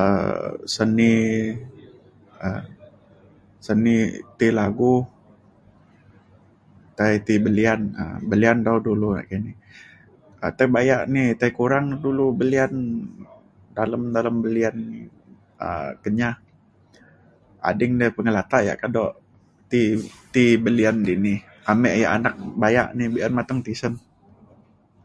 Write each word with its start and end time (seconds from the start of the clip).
um 0.00 0.52
seni 0.74 1.12
um 2.48 2.62
seni 3.66 3.94
ti 4.38 4.46
lagu 4.58 4.94
tai 6.96 7.14
ti 7.26 7.34
belian 7.46 7.80
um 8.02 8.16
belian 8.30 8.58
dau 8.66 8.78
dulu 8.88 9.08
nakini. 9.16 9.52
tai 10.56 10.66
bayak 10.76 11.00
ni 11.14 11.22
tai 11.40 11.50
kurang 11.58 11.84
na 11.90 11.96
dulu 12.06 12.24
belian 12.40 12.72
dalem 13.76 14.02
dalem 14.16 14.36
belian 14.44 14.74
ni 14.90 14.98
um 15.66 15.88
Kenyah. 16.02 16.34
ading 17.68 17.92
ni 17.98 18.06
pengelatak 18.16 18.60
yak 18.68 18.76
kado 18.82 19.04
ti 19.70 19.80
ti 20.32 20.44
belian 20.64 20.96
dini 21.08 21.34
ame 21.70 21.88
yak 22.02 22.12
anak 22.16 22.34
bayak 22.62 22.88
ni 22.96 23.04
be’un 23.14 23.34
mateng 23.38 23.58
tisen 23.66 23.94